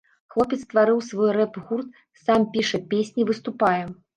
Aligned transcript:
Хлопец 0.35 0.57
стварыў 0.67 1.01
свой 1.09 1.29
рэп-гурт, 1.37 2.01
сам 2.25 2.49
піша 2.57 2.83
песні, 2.95 3.21
выступае. 3.33 3.79